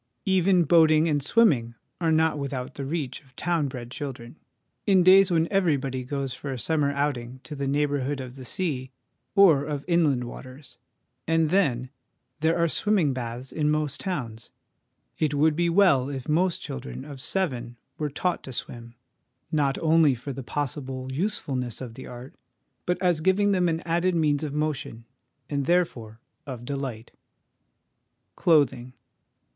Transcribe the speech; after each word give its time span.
Even 0.25 0.63
boating 0.63 1.07
and 1.07 1.21
swimming 1.21 1.75
are 1.99 2.11
not 2.11 2.39
without 2.39 2.73
the 2.73 2.85
reach 2.85 3.21
of 3.21 3.35
town 3.35 3.67
bred 3.67 3.91
children, 3.91 4.35
in 4.87 5.03
days 5.03 5.29
when 5.29 5.47
every 5.51 5.77
body 5.77 6.03
goes 6.03 6.33
for 6.33 6.51
a 6.51 6.57
summer 6.57 6.91
outing 6.91 7.39
to 7.43 7.55
the 7.55 7.67
neighbourhood 7.67 8.19
of 8.19 8.35
the 8.35 8.43
sea 8.43 8.89
or 9.35 9.63
of 9.63 9.85
inland 9.87 10.23
waters; 10.23 10.77
and 11.27 11.51
then, 11.51 11.91
there 12.39 12.57
are 12.57 12.67
swimming 12.67 13.13
baths 13.13 13.51
in 13.51 13.69
most 13.69 13.99
towns. 13.99 14.49
It 15.19 15.35
would 15.35 15.55
be 15.55 15.69
well 15.69 16.09
if 16.09 16.27
most 16.27 16.63
children 16.63 17.05
of 17.05 17.21
seven 17.21 17.77
were 17.99 18.09
taught 18.09 18.41
to 18.45 18.51
swim, 18.51 18.95
not 19.51 19.77
only 19.77 20.15
for 20.15 20.33
the 20.33 20.41
possible 20.41 21.11
usefulness 21.11 21.79
of 21.79 21.93
the 21.93 22.07
art, 22.07 22.33
but 22.87 22.99
as 23.03 23.21
giving 23.21 23.51
them 23.51 23.69
an 23.69 23.81
added 23.81 24.15
means 24.15 24.43
of 24.43 24.51
motion, 24.51 25.05
and, 25.47 25.67
there 25.67 25.85
fore, 25.85 26.19
of 26.47 26.65
delight. 26.65 27.11
Clothing. 28.35 28.93